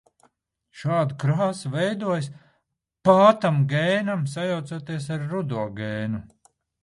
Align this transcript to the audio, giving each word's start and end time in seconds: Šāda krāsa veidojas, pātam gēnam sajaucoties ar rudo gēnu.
Šāda 0.83 1.17
krāsa 1.23 1.69
veidojas, 1.75 2.29
pātam 3.09 3.61
gēnam 3.75 4.25
sajaucoties 4.33 5.09
ar 5.17 5.27
rudo 5.35 5.67
gēnu. 5.83 6.25